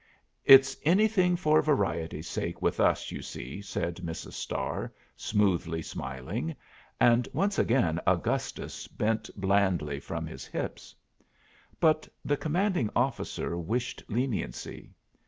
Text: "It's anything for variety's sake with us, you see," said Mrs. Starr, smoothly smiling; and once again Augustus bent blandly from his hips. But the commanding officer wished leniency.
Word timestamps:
"It's 0.45 0.75
anything 0.81 1.35
for 1.35 1.61
variety's 1.61 2.27
sake 2.27 2.59
with 2.59 2.79
us, 2.79 3.11
you 3.11 3.21
see," 3.21 3.61
said 3.61 3.97
Mrs. 3.97 4.33
Starr, 4.33 4.91
smoothly 5.15 5.83
smiling; 5.83 6.55
and 6.99 7.27
once 7.33 7.59
again 7.59 7.99
Augustus 8.07 8.87
bent 8.87 9.29
blandly 9.35 9.99
from 9.99 10.25
his 10.25 10.47
hips. 10.47 10.95
But 11.79 12.07
the 12.25 12.35
commanding 12.35 12.89
officer 12.95 13.55
wished 13.59 14.01
leniency. 14.07 14.95